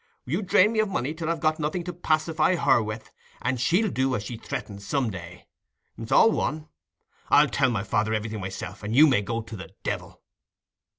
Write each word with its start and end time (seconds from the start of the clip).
You 0.25 0.41
drain 0.41 0.71
me 0.71 0.79
of 0.79 0.89
money 0.89 1.13
till 1.13 1.27
I 1.27 1.29
have 1.29 1.39
got 1.39 1.59
nothing 1.59 1.83
to 1.83 1.93
pacify 1.93 2.55
her 2.55 2.81
with, 2.81 3.11
and 3.39 3.61
she'll 3.61 3.91
do 3.91 4.15
as 4.15 4.23
she 4.23 4.35
threatens 4.35 4.83
some 4.83 5.11
day. 5.11 5.45
It's 5.95 6.11
all 6.11 6.31
one. 6.31 6.69
I'll 7.29 7.49
tell 7.49 7.69
my 7.69 7.83
father 7.83 8.11
everything 8.11 8.39
myself, 8.39 8.81
and 8.81 8.95
you 8.95 9.05
may 9.05 9.21
go 9.21 9.43
to 9.43 9.55
the 9.55 9.75
devil." 9.83 10.23